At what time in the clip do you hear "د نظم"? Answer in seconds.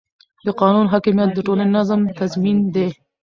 1.71-2.01